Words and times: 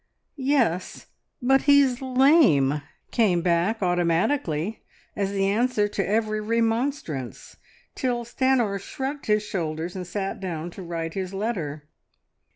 "Yes, 0.35 1.05
but 1.43 1.61
he's 1.69 2.01
lame!" 2.01 2.81
came 3.11 3.43
back 3.43 3.83
automatically 3.83 4.83
as 5.15 5.29
the 5.31 5.45
answer 5.45 5.87
to 5.89 6.03
every 6.07 6.41
remonstrance, 6.41 7.57
till 7.93 8.25
Stanor 8.25 8.79
shrugged 8.79 9.27
his 9.27 9.43
shoulders 9.43 9.95
and 9.95 10.07
sat 10.07 10.39
down 10.39 10.71
to 10.71 10.81
write 10.81 11.13
his 11.13 11.35
letter. 11.35 11.87